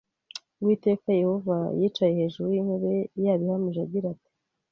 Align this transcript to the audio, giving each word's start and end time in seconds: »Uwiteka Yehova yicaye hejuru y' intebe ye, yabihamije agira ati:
»Uwiteka 0.59 1.09
Yehova 1.21 1.57
yicaye 1.79 2.13
hejuru 2.19 2.47
y' 2.51 2.59
intebe 2.61 2.89
ye, 2.95 3.01
yabihamije 3.27 3.79
agira 3.85 4.07
ati: 4.13 4.29